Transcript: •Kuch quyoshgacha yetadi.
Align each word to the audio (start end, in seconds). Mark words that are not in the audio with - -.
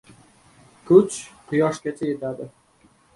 •Kuch 0.87 1.17
quyoshgacha 1.47 2.09
yetadi. 2.09 2.49